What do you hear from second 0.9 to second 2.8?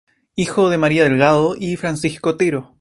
Delgado y de Francisco Otero.